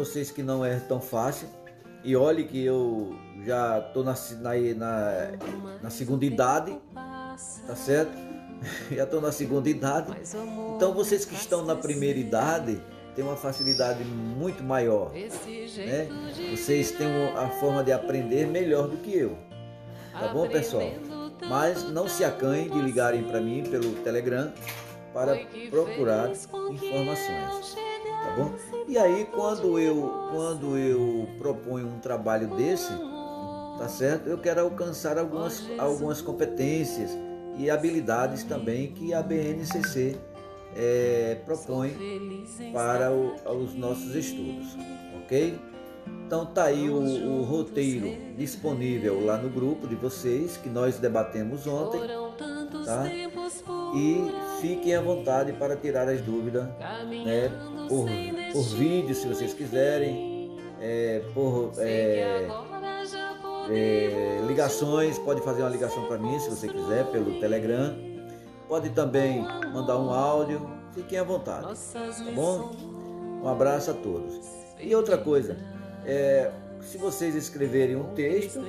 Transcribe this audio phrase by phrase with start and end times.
[0.00, 1.46] vocês que não é tão fácil.
[2.02, 3.14] E olhe que eu
[3.44, 4.14] já estou na,
[4.74, 5.12] na,
[5.82, 6.78] na, segunda idade,
[7.66, 8.16] tá certo?
[8.90, 10.10] já estou na segunda idade.
[10.76, 12.80] Então vocês que estão na primeira idade
[13.14, 15.12] têm uma facilidade muito maior.
[15.12, 16.08] Né?
[16.56, 17.06] Vocês têm
[17.36, 19.36] a forma de aprender melhor do que eu.
[20.12, 20.90] Tá bom, pessoal?
[21.46, 24.50] Mas não se acanhem de ligarem para mim pelo Telegram
[25.12, 25.36] para
[25.70, 27.76] procurar informações
[28.20, 28.52] tá bom?
[28.90, 32.92] E aí quando eu quando eu proponho um trabalho desse,
[33.78, 34.26] tá certo?
[34.26, 37.16] Eu quero alcançar algumas algumas competências
[37.56, 40.16] e habilidades também que a BNCC
[40.74, 41.96] é, propõe
[42.72, 44.76] para o, os nossos estudos,
[45.22, 45.56] ok?
[46.26, 51.66] Então tá aí o, o, roteiro disponível lá no grupo de vocês que nós debatemos
[51.66, 52.00] ontem,
[52.84, 53.04] tá?
[53.96, 56.68] E fiquem à vontade para tirar as dúvidas,
[57.24, 57.50] né?
[57.88, 58.06] por,
[58.52, 62.46] por vídeo, se vocês quiserem, é, por é,
[63.68, 67.96] é, ligações, pode fazer uma ligação para mim, se você quiser, pelo Telegram.
[68.68, 69.42] Pode também
[69.74, 72.70] mandar um áudio, fiquem à vontade, tá bom?
[73.42, 74.40] Um abraço a todos.
[74.78, 75.56] E outra coisa,
[76.06, 78.60] é, se vocês escreverem um texto,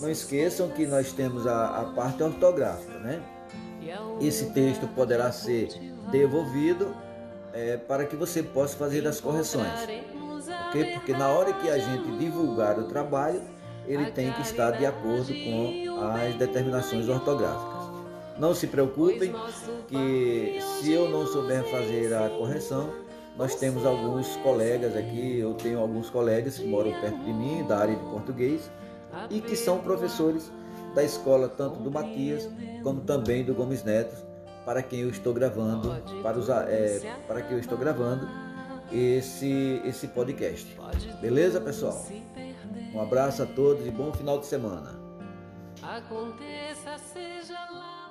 [0.00, 3.22] não esqueçam que nós temos a, a parte ortográfica, né?
[4.20, 5.68] Esse texto poderá ser
[6.10, 6.94] devolvido
[7.52, 9.68] é, para que você possa fazer as correções.
[10.68, 10.92] ok?
[10.94, 13.42] Porque na hora que a gente divulgar o trabalho,
[13.86, 17.84] ele tem que estar de acordo com as determinações ortográficas.
[18.38, 19.32] Não se preocupem
[19.86, 22.90] que se eu não souber fazer a correção,
[23.36, 27.78] nós temos alguns colegas aqui, eu tenho alguns colegas que moram perto de mim, da
[27.78, 28.70] área de português,
[29.30, 30.50] e que são professores
[30.94, 32.48] da escola tanto do Matias
[32.82, 34.14] como também do Gomes Neto,
[34.64, 38.28] para quem eu estou gravando, para, usar, é, para quem eu estou gravando
[38.92, 40.76] esse, esse podcast.
[41.20, 42.06] Beleza, pessoal?
[42.94, 44.98] Um abraço a todos e bom final de semana.
[45.82, 48.03] Aconteça, seja lá.